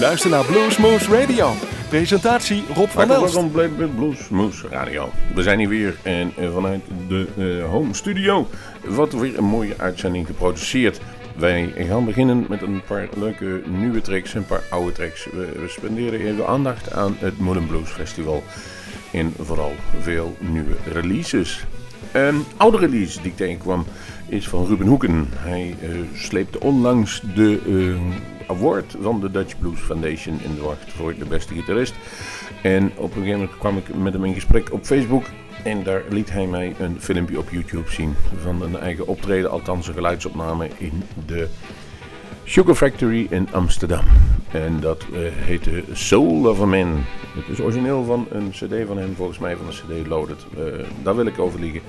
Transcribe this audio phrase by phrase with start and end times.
[0.00, 1.52] luistert naar Bluesmoose Radio.
[1.88, 3.34] Presentatie Rob van Elst.
[3.34, 5.10] welkom bij Bluesmoose Radio.
[5.34, 8.48] We zijn hier weer en eh, vanuit de eh, home studio.
[8.84, 11.00] Wat weer een mooie uitzending geproduceerd.
[11.36, 15.24] Wij gaan beginnen met een paar leuke nieuwe tracks en een paar oude tracks.
[15.24, 18.42] We, we spenderen even aandacht aan het Modern Blues Festival.
[19.12, 21.64] En vooral veel nieuwe releases.
[22.12, 23.84] Een oude release die ik tegenkwam
[24.28, 25.28] is van Ruben Hoeken.
[25.34, 27.60] Hij eh, sleepte onlangs de
[28.46, 31.94] award van de Dutch Blues Foundation in de wacht voor de beste gitarist.
[32.62, 35.24] En op een gegeven moment kwam ik met hem in gesprek op Facebook.
[35.64, 39.88] En daar liet hij mij een filmpje op YouTube zien van een eigen optreden, althans
[39.88, 41.48] een geluidsopname in de
[42.44, 44.04] Sugar Factory in Amsterdam.
[44.52, 47.04] En dat eh, heette Soul of a Man.
[47.34, 50.46] Het is origineel van een cd van hem, volgens mij van een cd Loaded.
[50.56, 50.64] Eh,
[51.02, 51.80] daar wil ik over liegen.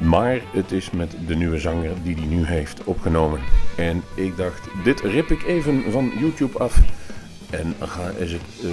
[0.00, 3.40] Maar het is met de nieuwe zanger die hij nu heeft opgenomen.
[3.76, 6.78] En ik dacht, dit rip ik even van YouTube af.
[7.50, 8.70] En ga, is het eh,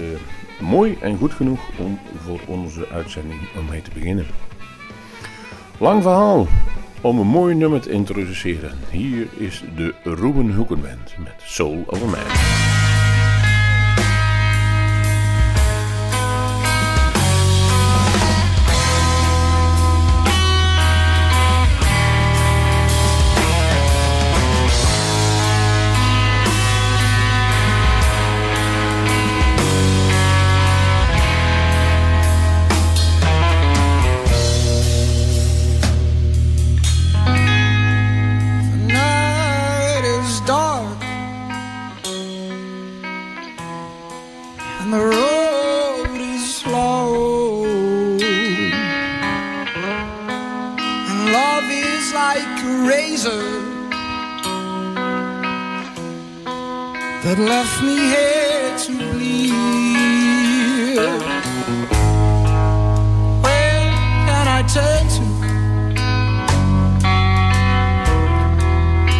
[0.68, 4.26] mooi en goed genoeg om voor onze uitzending om mee te beginnen.
[5.78, 6.48] Lang verhaal
[7.02, 8.72] om een mooi nummer te introduceren.
[8.90, 12.77] Hier is de Ruben Hoeken Band met Soul of a Man.
[44.80, 47.66] And the road is slow.
[51.10, 53.46] And love is like a razor
[57.24, 59.52] that left me here to bleed.
[63.44, 63.92] Where
[64.28, 65.24] can I turn to?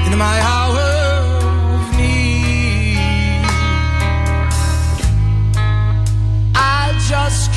[0.06, 0.67] In my hour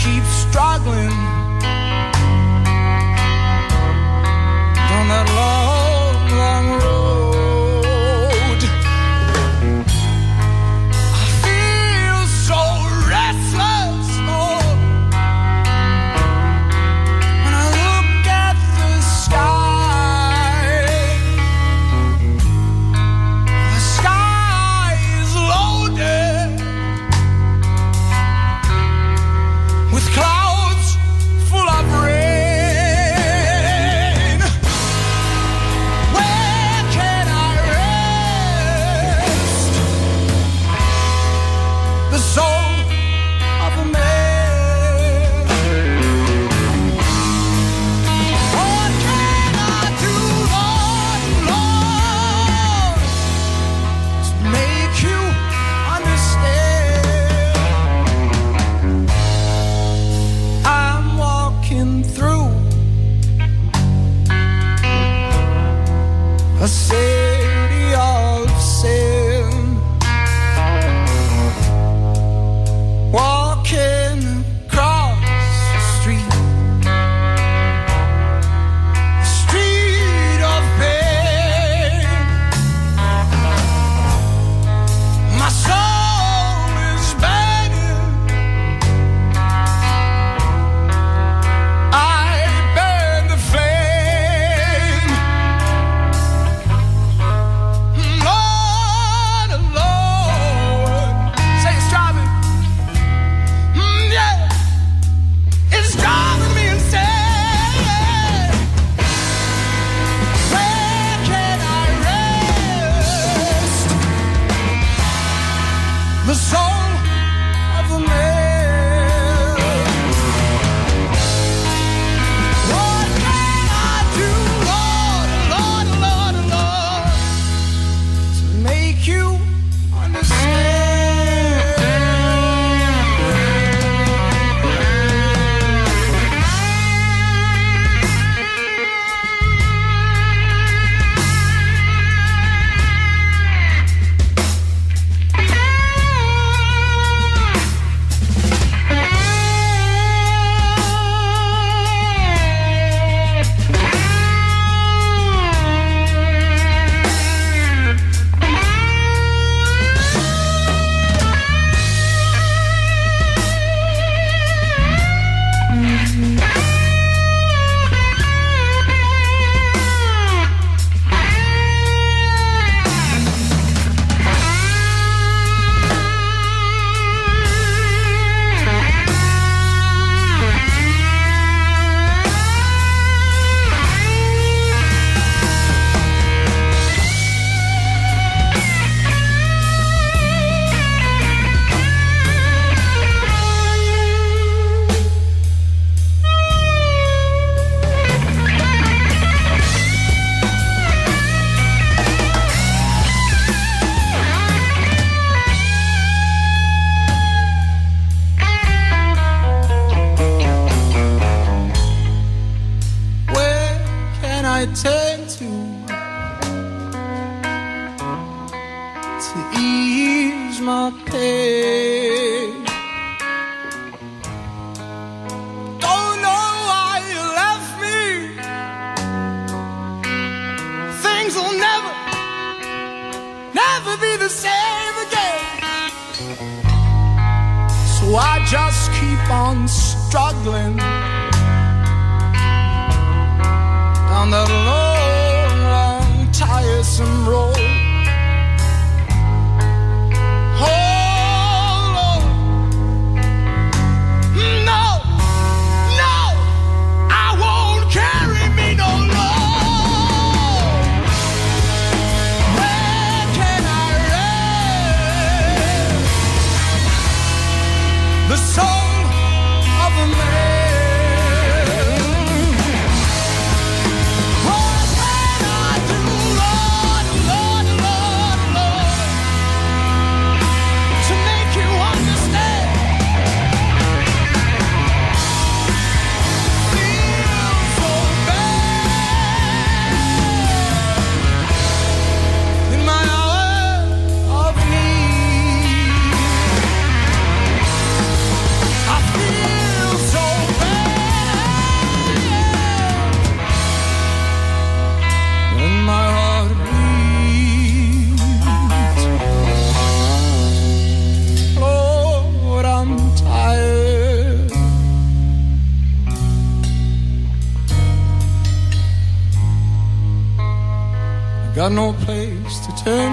[0.02, 1.10] keep struggling.
[4.88, 5.69] Don't let love.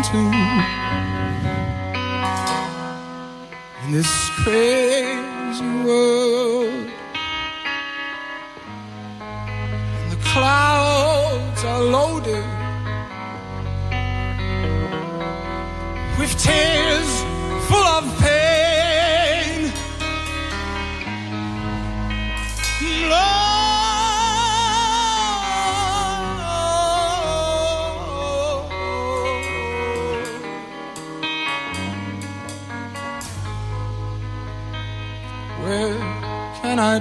[0.02, 1.17] 정 말.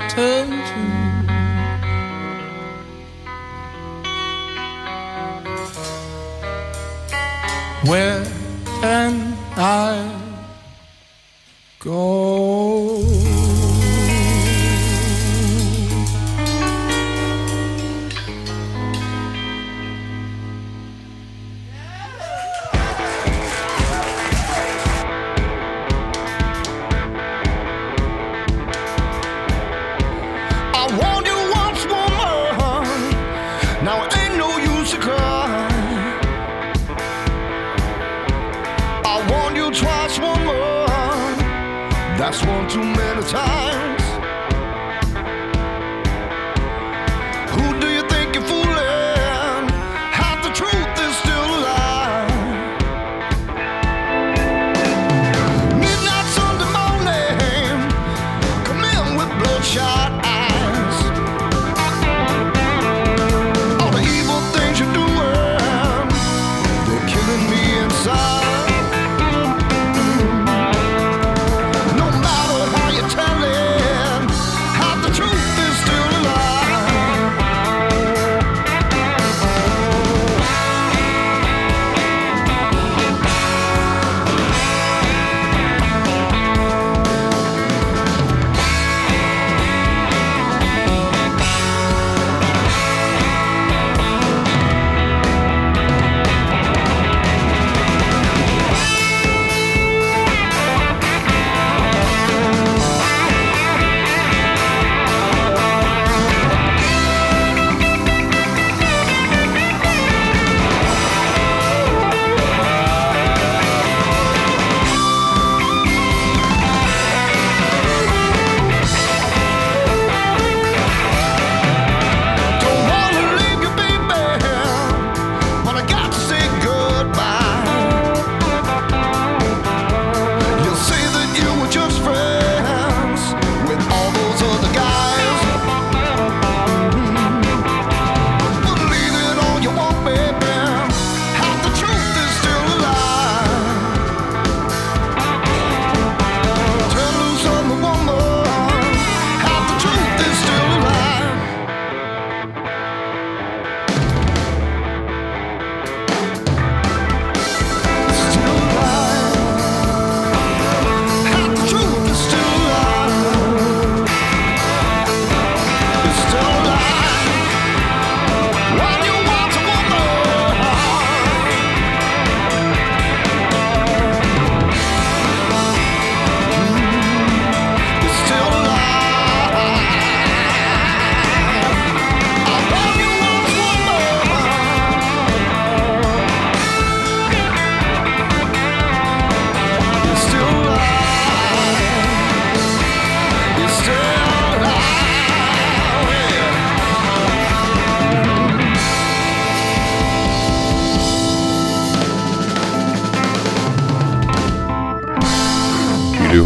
[0.09, 0.36] Turn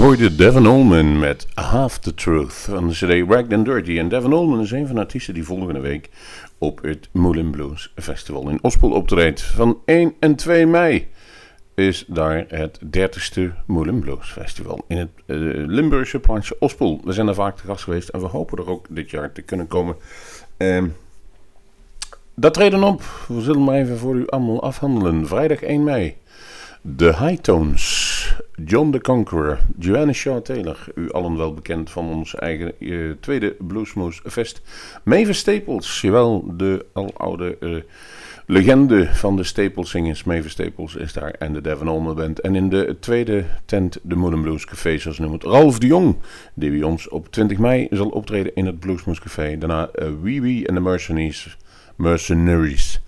[0.01, 3.99] Hoorden Devin Allman met Half the Truth van de CD Ragged and Dirty.
[3.99, 6.11] En Devin Allman is een van de artiesten die volgende week
[6.59, 9.43] op het Moulin Blues Festival in Ospel optreedt.
[9.43, 11.09] Van 1 en 2 mei
[11.75, 17.01] is daar het 30ste Moulin Blues Festival in het uh, Limburgse plaatsje Ospel.
[17.05, 19.43] We zijn daar vaak te gast geweest en we hopen er ook dit jaar te
[19.43, 19.97] kunnen komen.
[20.59, 20.85] Uh,
[22.35, 23.03] dat treden op.
[23.29, 25.27] We zullen maar even voor u allemaal afhandelen.
[25.27, 26.17] Vrijdag 1 mei.
[26.83, 28.09] De Hightones.
[28.65, 33.57] John the Conqueror, Joanna Shaw Taylor, u allen wel bekend van ons eigen uh, tweede
[33.59, 34.63] Bluesmoose Fest.
[35.05, 37.77] Mavis Staples, jawel, de aloude uh,
[38.47, 40.25] legende van de Staples zingers.
[40.25, 42.41] Mavis Staples is daar en de Devon Allman Band.
[42.41, 46.17] En in de tweede tent, de Moulin Blues Café, zoals noemen het, Ralf de Jong,
[46.55, 49.59] die bij ons op 20 mei zal optreden in het Bluesmoose Café.
[49.59, 51.57] Daarna uh, Wee Wee en de Mercenaries.
[51.97, 53.01] Mercenaries.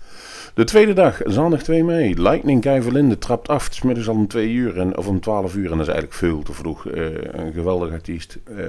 [0.53, 2.21] De tweede dag, zondag 2 mei.
[2.21, 3.63] Lightning Guy Verlinde trapt af.
[3.63, 5.93] Het is middags al om 2 uur en, of om 12 uur en dat is
[5.93, 6.85] eigenlijk veel te vroeg.
[6.85, 8.39] Uh, een geweldig artiest.
[8.49, 8.67] Uh,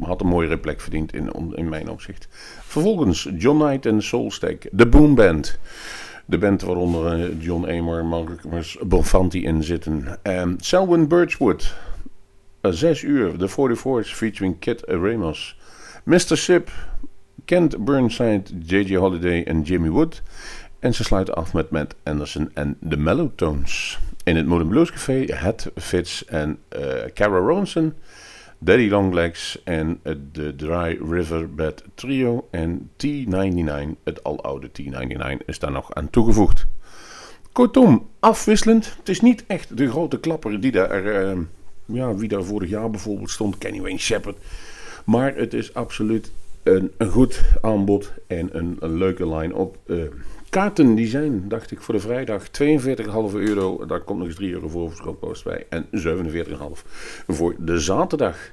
[0.00, 2.28] had een mooiere plek verdiend in, in mijn opzicht.
[2.60, 4.68] Vervolgens John Knight en Soulstack.
[4.70, 5.58] De Boom Band.
[6.24, 10.18] De band waaronder uh, John Amor, Marcus Bonfanti in zitten.
[10.22, 11.74] Um, Selwyn Birchwood.
[12.60, 13.36] 6 uur.
[13.36, 15.56] The 44's featuring Kit Ramos.
[16.04, 16.36] Mr.
[16.36, 16.70] Sip.
[17.44, 18.94] Kent Burnside, J.J.
[18.94, 20.22] Holiday en Jimmy Wood.
[20.82, 23.98] En ze sluiten af met Matt Anderson en de Mellowtones.
[24.24, 26.82] In het Modern Blues Café, Het Fitz en uh,
[27.14, 27.94] Cara Ronson,
[28.58, 30.00] Daddy Longlegs en
[30.32, 36.66] de Dry River Bed Trio en T99, het aloude T99, is daar nog aan toegevoegd.
[37.52, 38.94] Kortom, afwisselend.
[38.98, 41.38] Het is niet echt de grote klapper die daar, uh,
[41.84, 44.36] ja, wie daar vorig jaar bijvoorbeeld stond, Kenny Wayne Shepherd.
[45.04, 49.76] Maar het is absoluut een, een goed aanbod en een, een leuke line-up.
[50.52, 52.52] Kaarten die zijn, dacht ik, voor de vrijdag 42,5
[53.32, 53.86] euro.
[53.86, 55.66] Daar komt nog eens 3 euro voor verschotpost bij.
[55.68, 55.90] En 47,5
[57.26, 58.50] voor de zaterdag.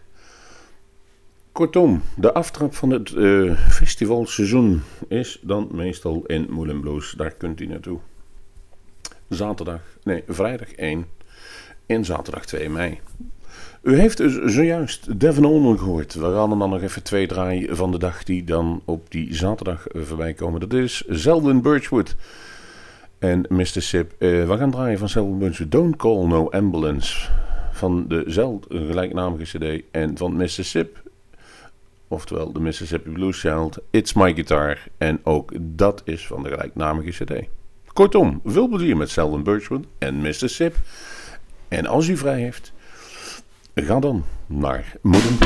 [1.51, 7.11] Kortom, de aftrap van het uh, festivalseizoen is dan meestal in Moulin Blues.
[7.11, 7.99] Daar kunt u naartoe.
[9.29, 11.05] Zaterdag, nee, vrijdag 1
[11.85, 12.99] en zaterdag 2 mei.
[13.81, 16.13] U heeft dus zojuist Devon Allman gehoord.
[16.13, 19.85] We gaan dan nog even twee draaien van de dag die dan op die zaterdag
[19.93, 20.59] voorbij komen.
[20.59, 22.15] Dat is Zelden Birchwood
[23.19, 23.65] en Mr.
[23.81, 24.11] Sip.
[24.19, 27.29] Uh, we gaan draaien van Zelden Birchwood Don't Call No Ambulance
[27.71, 30.47] van de Zeld gelijknamige cd en van Mr.
[30.47, 31.01] Sip.
[32.07, 34.77] Oftewel de Mississippi Blues Child, It's My Guitar.
[34.97, 37.47] En ook dat is van de gelijknamige cd.
[37.93, 40.49] Kortom, veel plezier met Selden Birchwood en Mr.
[40.49, 40.75] Sip.
[41.67, 42.73] En als u vrij heeft,
[43.81, 45.37] Ga dan naar Moeden.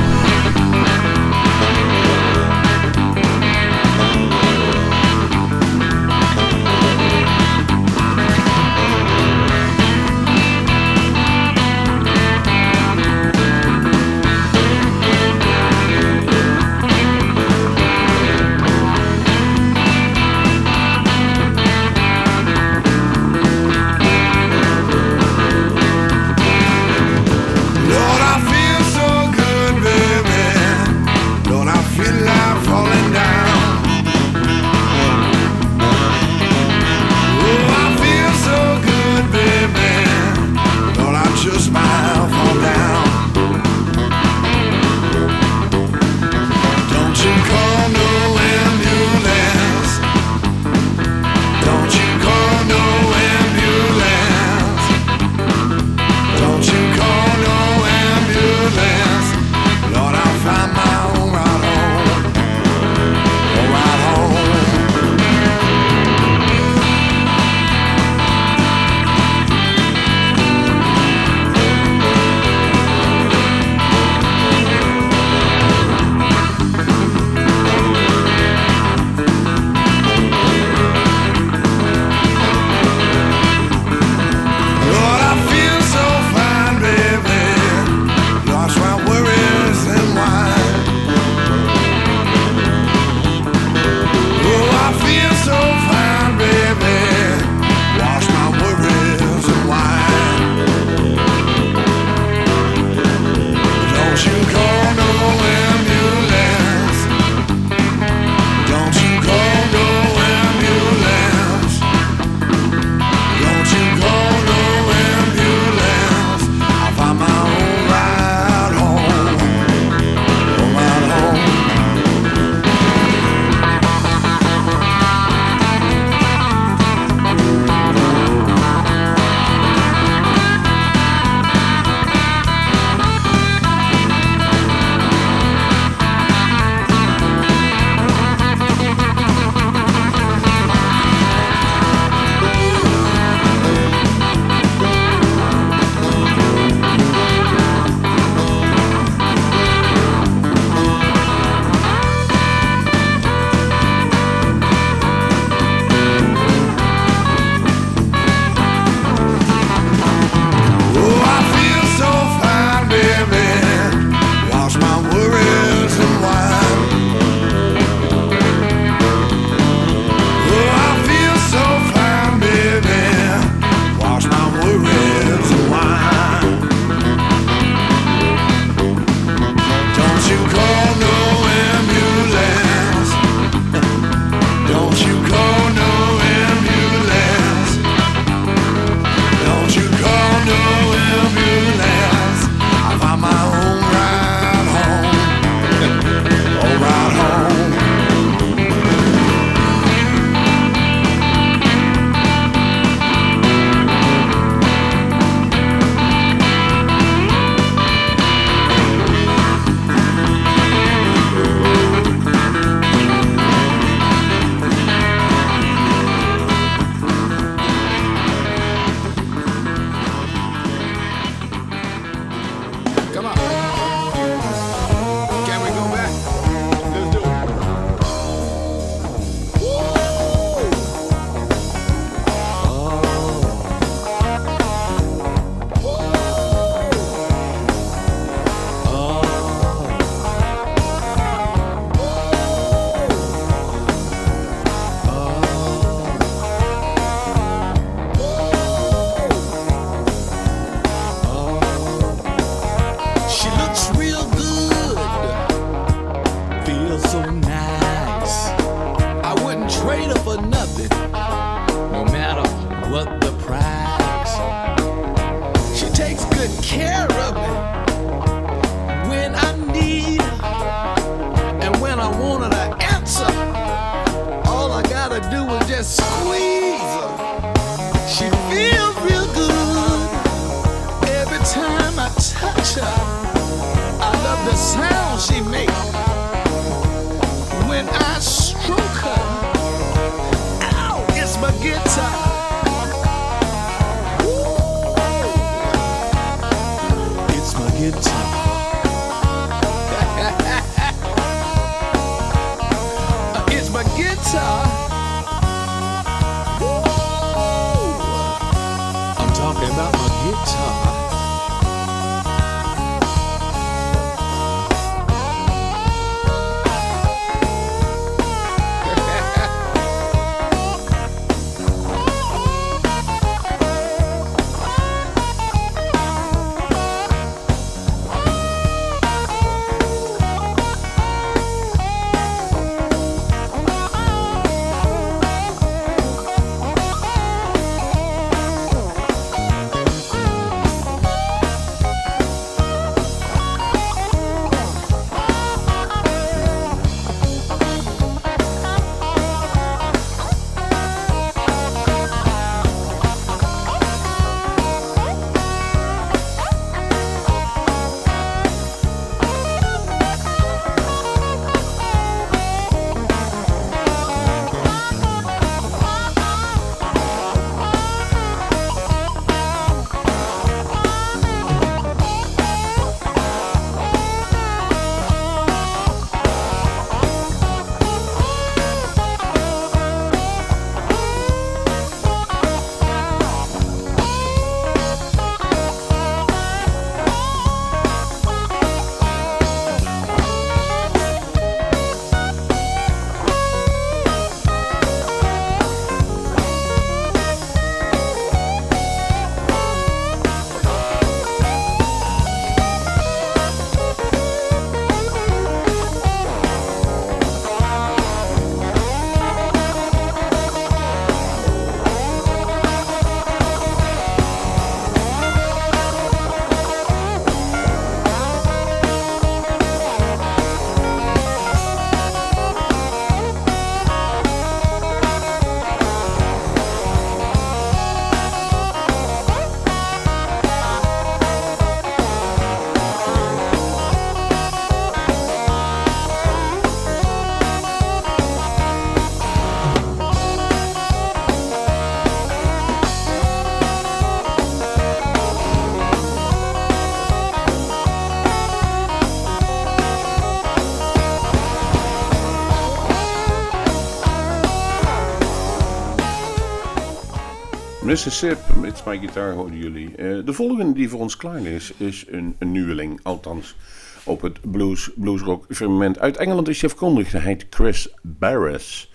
[457.94, 459.96] Mississippi, met gitaar hoorden jullie.
[459.96, 463.00] Eh, de volgende die voor ons klaar is, is een, een nieuweling.
[463.04, 463.56] Althans,
[464.04, 466.00] op het blues, bluesrock firmament.
[466.00, 467.12] Uit Engeland is hij afkondig.
[467.12, 468.92] Hij heet Chris Barris.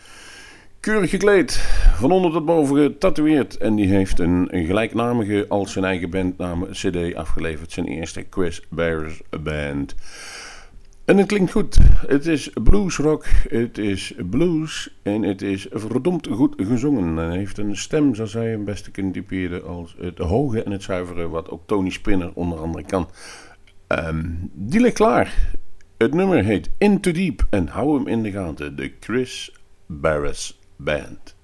[0.80, 1.52] Keurig gekleed,
[1.94, 3.56] van onder tot boven getatoeëerd.
[3.56, 7.72] En die heeft een, een gelijknamige als zijn eigen bandnaam CD afgeleverd.
[7.72, 9.94] Zijn eerste Chris Barris Band.
[11.08, 11.78] En het klinkt goed.
[12.06, 17.18] Het is bluesrock, het is blues en het is verdomd goed gezongen.
[17.18, 20.82] En heeft een stem, zoals hij hem beste kunnen typeren, als het hoge en het
[20.82, 23.08] zuivere, wat ook Tony Spinner onder andere kan.
[23.86, 25.52] Ehm, die ligt klaar.
[25.98, 28.76] Het nummer heet Into Deep en hou hem in de gaten.
[28.76, 29.52] De Chris
[29.86, 31.37] Barris Band.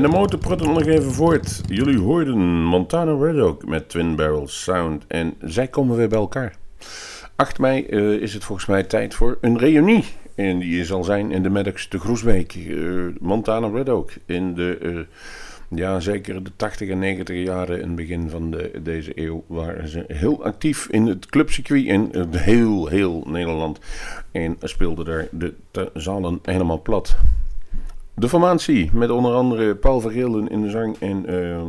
[0.00, 1.60] En de motor pruttelt nog even voort.
[1.66, 5.04] Jullie hoorden Montana Red Oak met Twin Barrel Sound.
[5.06, 6.56] En zij komen weer bij elkaar.
[7.36, 10.04] 8 mei eh, is het volgens mij tijd voor een reunie.
[10.34, 12.54] En die zal zijn in de Maddox de Groesbeek.
[12.54, 12.76] Eh,
[13.18, 14.12] Montana Red Oak.
[14.26, 18.70] In de, eh, ja zeker de 80 en 90 jaren in het begin van de,
[18.82, 23.78] deze eeuw waren ze heel actief in het clubcircuit in heel, heel Nederland.
[24.32, 25.54] En speelden daar de
[25.94, 27.16] zalen helemaal plat.
[28.14, 31.62] De formatie met onder andere Paul Vergeelden in de zang en eh,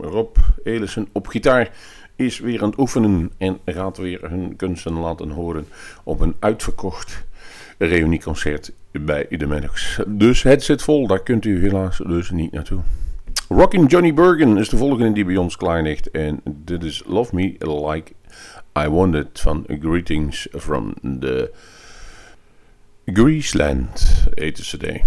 [0.00, 1.70] Rob Elissen op gitaar
[2.16, 5.66] is weer aan het oefenen en gaat weer hun kunsten laten horen
[6.04, 7.24] op een uitverkocht
[7.78, 9.68] reunieconcert bij de.
[10.06, 12.80] Dus het zit vol, daar kunt u helaas dus niet naartoe.
[13.48, 17.34] Rockin' Johnny Bergen is de volgende die bij ons klaar ligt en dit is Love
[17.34, 18.12] Me Like
[18.78, 21.52] I Wanted van Greetings from the
[23.04, 25.02] Greaseland, de cd.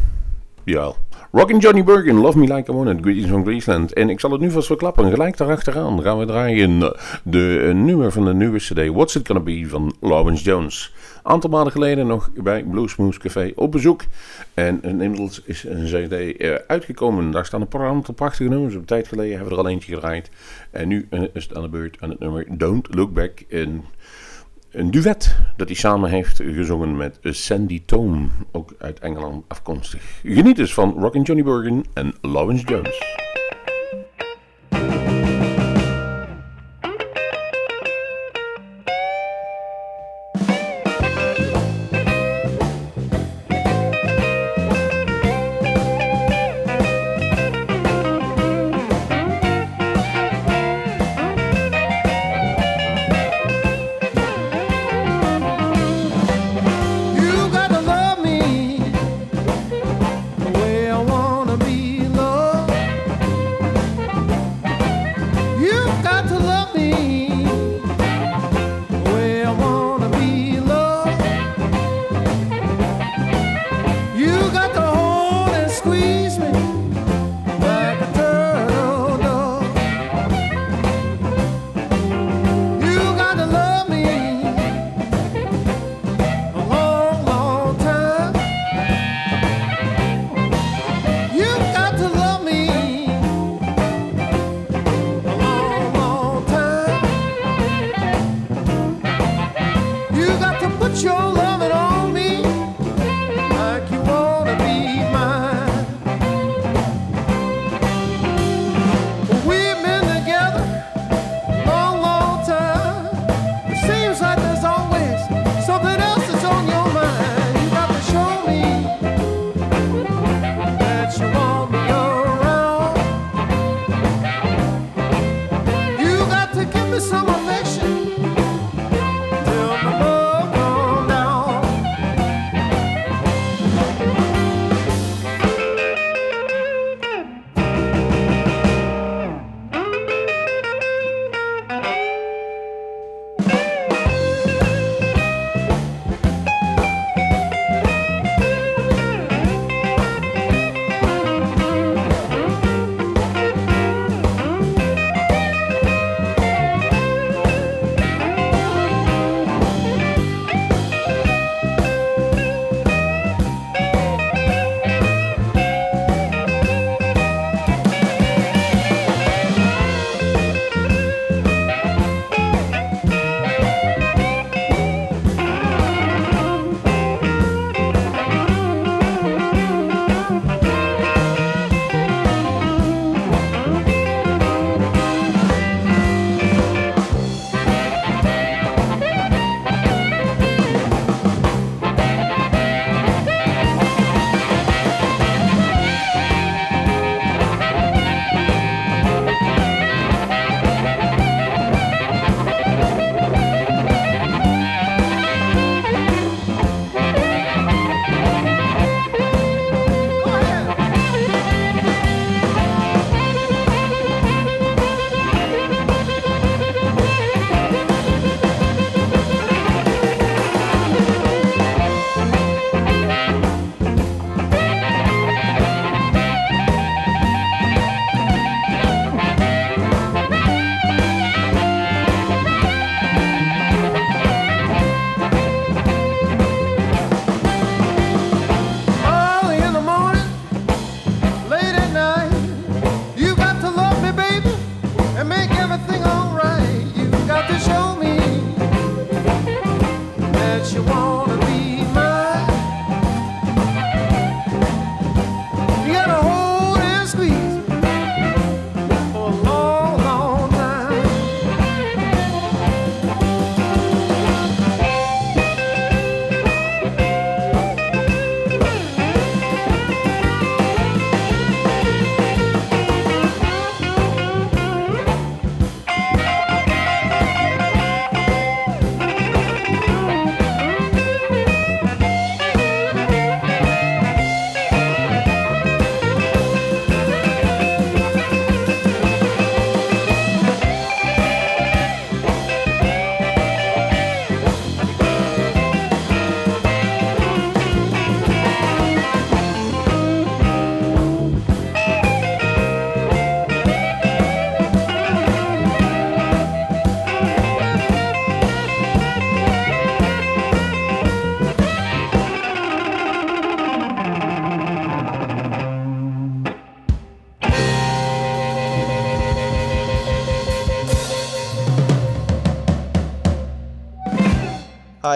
[0.63, 0.93] Ja.
[1.31, 3.93] Rockin' Johnny Bergen, Love Me Like I Want It, Greetings from Greaseland.
[3.93, 5.11] En ik zal het nu vast verklappen.
[5.11, 6.79] Gelijk daarachteraan gaan we draaien
[7.23, 8.87] de eh, nummer van de nieuwe cd.
[8.87, 10.93] What's It Gonna Be van Lawrence Jones.
[11.23, 14.01] Aantal maanden geleden nog bij Bluesmoose Café op bezoek.
[14.53, 17.31] En inmiddels is een cd eh, uitgekomen.
[17.31, 18.73] Daar staan een paar aantal prachtige nummers.
[18.73, 20.29] Een tijd geleden hebben we er al eentje gedraaid.
[20.71, 23.39] En nu eh, is het aan de beurt aan het nummer Don't Look Back.
[23.49, 23.83] En
[24.71, 30.19] een duet dat hij samen heeft gezongen met Sandy Tome, ook uit Engeland afkomstig.
[30.23, 33.28] Geniet dus van Rockin' Johnny Bergen en Lawrence Jones.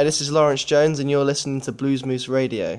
[0.04, 2.78] This is Lawrence Jones, and you're listening to Blues Moose Radio.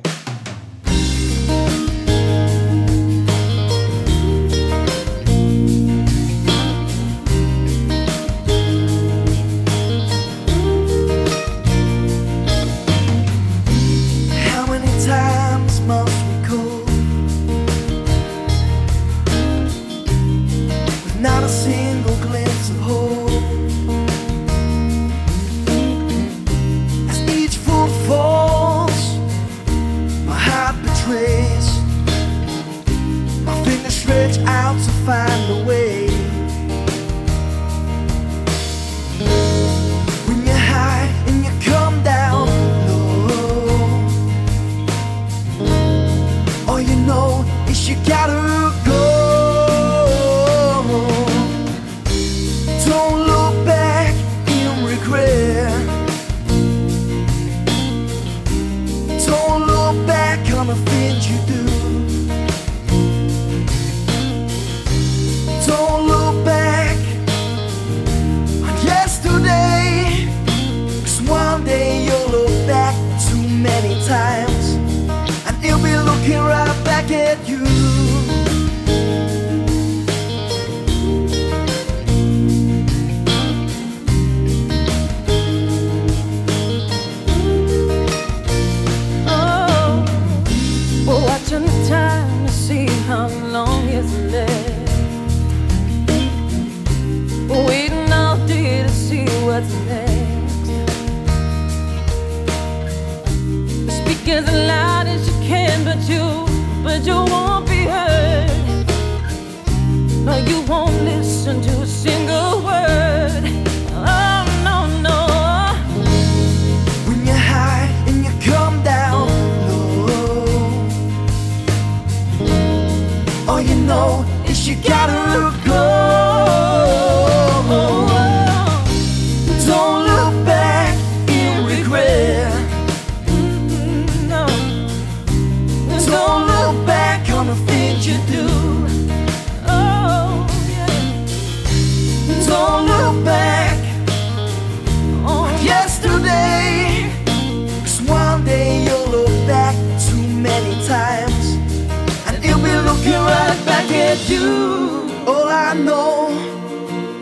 [154.29, 155.25] you.
[155.27, 156.29] All I know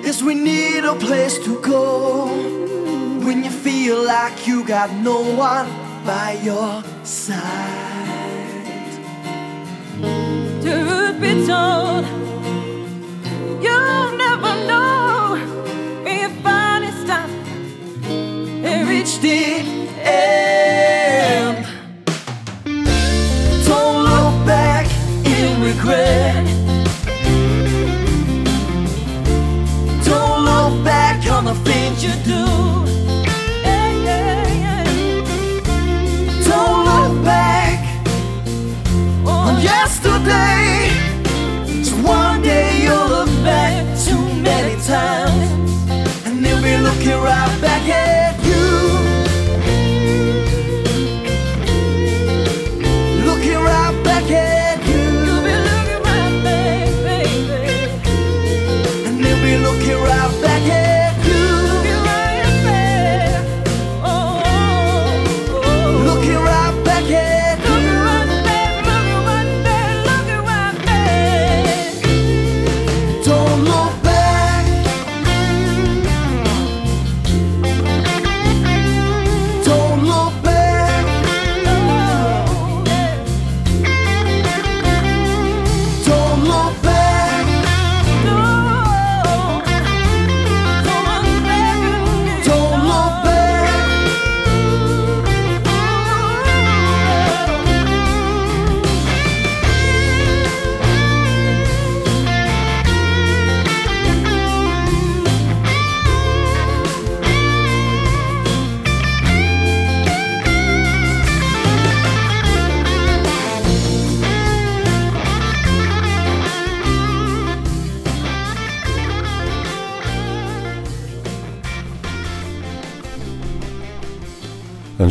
[0.04, 2.26] is we need a place to go.
[3.24, 5.68] When you feel like you got no one
[6.04, 7.40] by your side.
[10.62, 12.04] Truth be told,
[13.64, 15.36] you'll never know
[16.06, 17.30] if I stop
[18.64, 19.38] and reach the
[20.02, 20.41] end.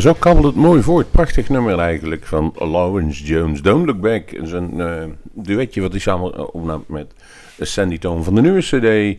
[0.02, 1.10] Zo kabbelt het mooi voort.
[1.10, 3.62] Prachtig nummer eigenlijk van Lawrence Jones.
[3.62, 4.30] Don't Look Back.
[4.30, 7.12] Is een eh, duetje wat hij samen eh, opnam met
[7.58, 9.18] Sandy Tone van de nieuwe cd.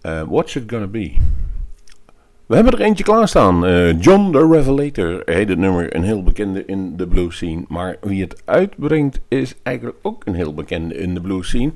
[0.00, 1.12] eh, What's It Gonna Be?
[2.46, 3.66] We hebben er eentje klaarstaan.
[3.66, 5.96] Eh John the Revelator heet het nummer.
[5.96, 7.64] Een heel bekende in de blues scene.
[7.68, 11.72] Maar wie het uitbrengt is eigenlijk ook een heel bekende in de blues scene.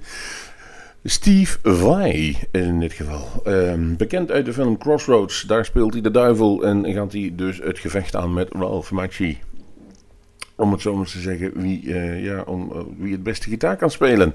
[1.07, 3.43] Steve Vai in dit geval.
[3.45, 5.43] Ehm, bekend uit de film Crossroads.
[5.43, 9.39] Daar speelt hij de duivel en gaat hij dus het gevecht aan met Ralph Macchie.
[10.57, 13.77] Om het zo maar te zeggen, wie, eh, ja, om, eh, wie het beste gitaar
[13.77, 14.35] kan spelen.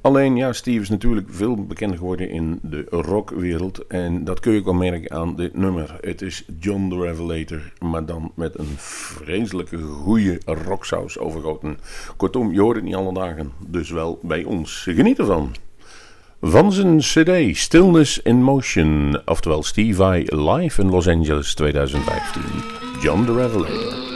[0.00, 3.86] Alleen, ja, Steve is natuurlijk veel bekender geworden in de rockwereld.
[3.86, 5.98] En dat kun je ook wel merken aan dit nummer.
[6.00, 11.78] Het is John the Revelator, maar dan met een vreselijke goede rocksaus overgoten.
[12.16, 14.82] Kortom, je hoort het niet alle dagen, dus wel bij ons.
[14.90, 15.52] Geniet ervan.
[16.44, 22.42] Van zijn CD Stillness in Motion, oftewel Steve Vai live in Los Angeles 2015.
[23.02, 24.11] John the Revelator.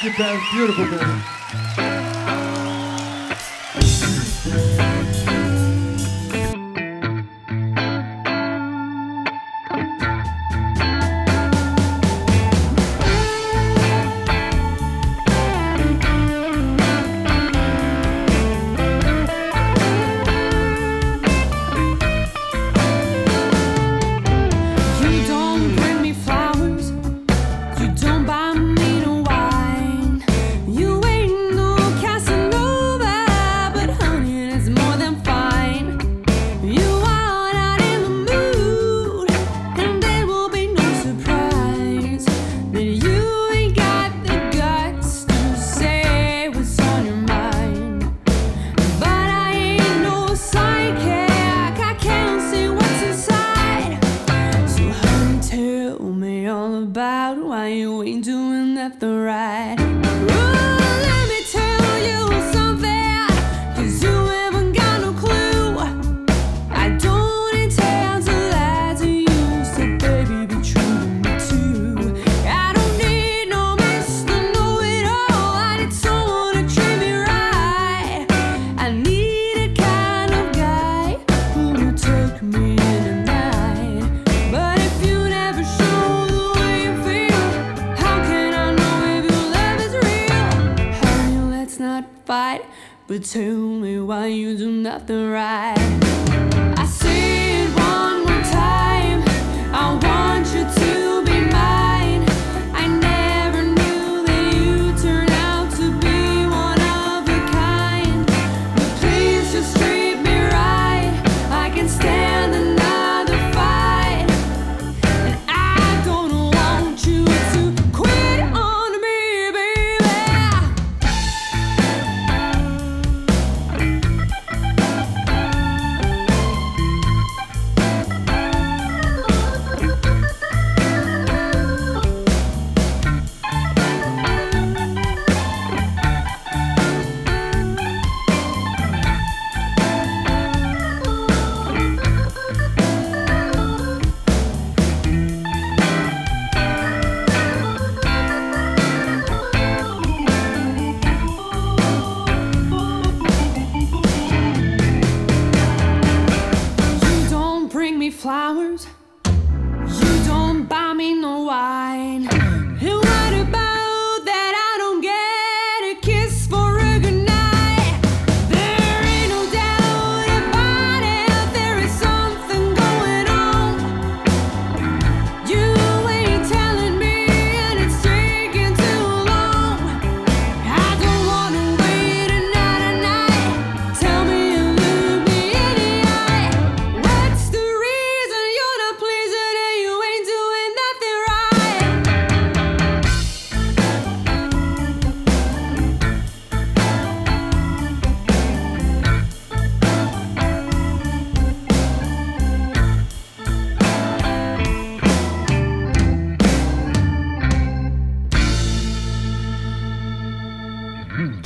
[0.00, 0.40] Thank you, Bev.
[0.54, 1.39] Beautiful, Bev.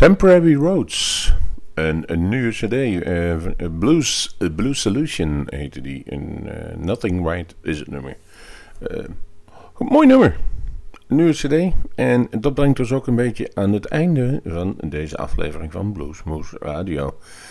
[0.04, 1.32] Temporary Roads.
[1.74, 2.72] Een, een nieuwe cd.
[2.72, 3.36] eh,
[3.78, 6.02] Blues, eh, Blues Solution heette die.
[6.06, 6.48] En,
[6.78, 8.16] Nothing Right is het nummer.
[9.78, 10.36] Mooi nummer.
[11.08, 11.74] Nieuwe cd.
[11.94, 16.56] En dat brengt ons ook een beetje aan het einde van deze aflevering van Bluesmoose
[16.60, 17.06] Radio.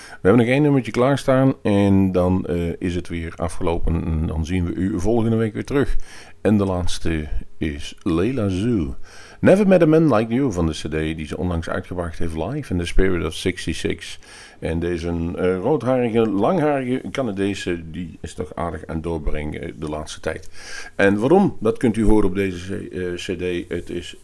[0.08, 2.46] We hebben nog één nummertje klaarstaan en dan
[2.78, 4.06] is het weer afgelopen.
[4.06, 5.96] En dan zien we u volgende week weer terug.
[6.42, 7.28] En de laatste
[7.58, 8.96] is Leila Zoo.
[9.44, 12.74] Never Met a Man Like You van de cd die ze onlangs uitgebracht heeft live
[12.74, 14.20] in the Spirit of 66.
[14.60, 20.20] En deze uh, roodharige, langharige Canadese, die is toch aardig aan doorbrengen eh, de laatste
[20.20, 20.50] tijd.
[20.96, 21.58] En waarom?
[21.60, 23.70] Dat kunt u horen op deze eh, cd.
[23.70, 24.18] Het is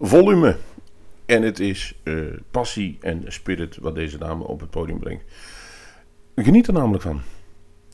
[0.00, 0.56] volume
[1.26, 2.02] en het is
[2.50, 5.24] passie en spirit wat deze dame op het podium brengt.
[6.36, 7.20] Geniet er namelijk van.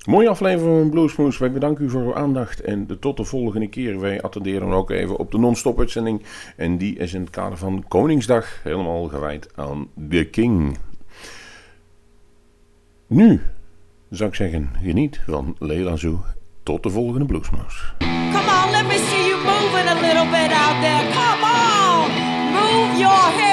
[0.06, 1.38] Mooie aflevering van Bluesmoose.
[1.38, 4.00] Wij bedanken u voor uw aandacht en de, tot de volgende keer.
[4.00, 6.22] Wij attenderen ook even op de non-stop uitzending.
[6.56, 10.78] En die is in het kader van Koningsdag helemaal gewijd aan The King.
[13.06, 13.40] Nu
[14.10, 16.20] zou ik zeggen, geniet van Leila Zoo.
[16.62, 17.84] Tot de volgende Bluesmoose.
[17.98, 21.04] Come on, let me see you moving a little bit out there.
[21.12, 22.10] Come on,
[22.52, 23.51] move your hips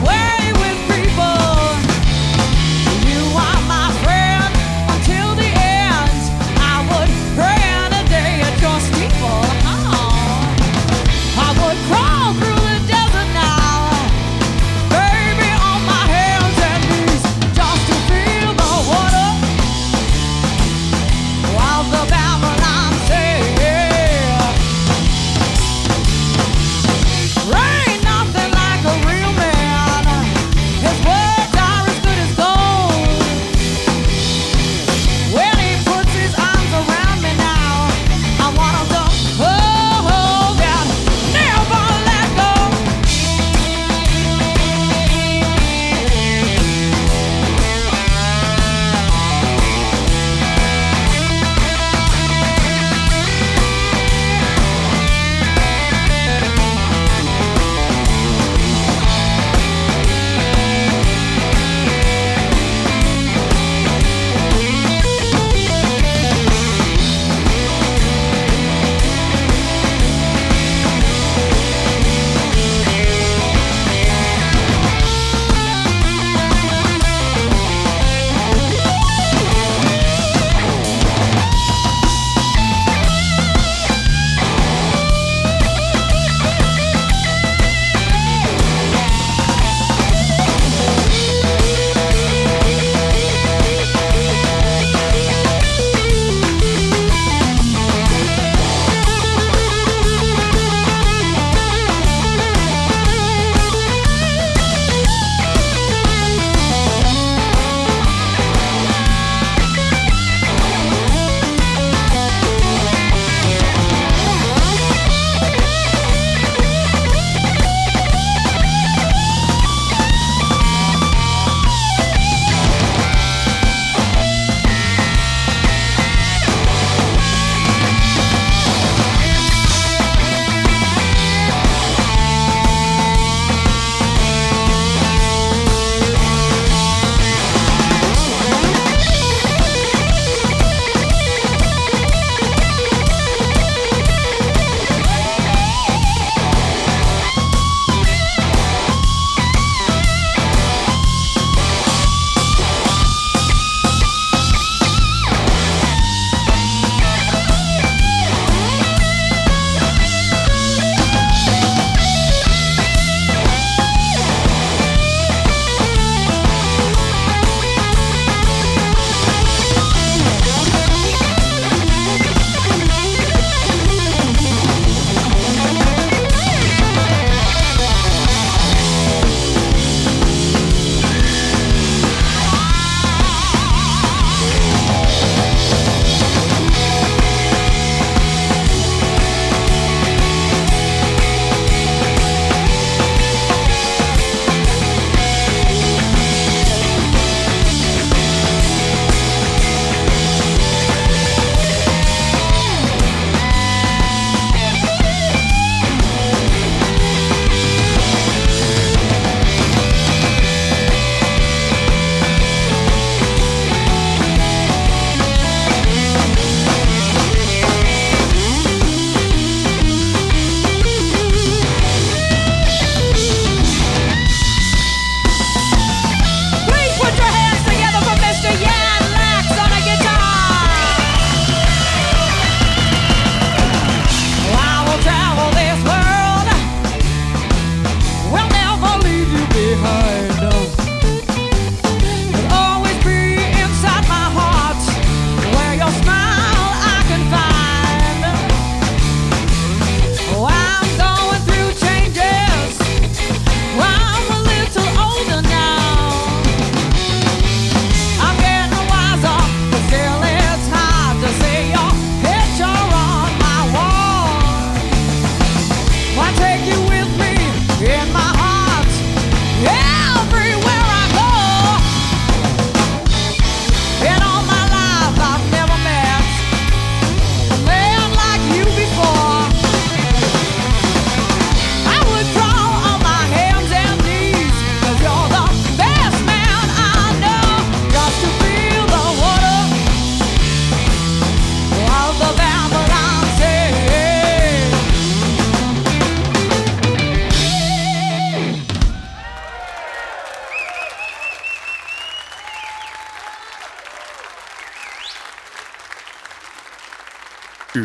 [0.00, 0.27] away